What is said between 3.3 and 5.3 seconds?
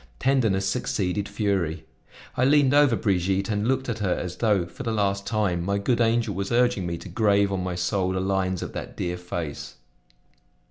and looked at her as though, for the last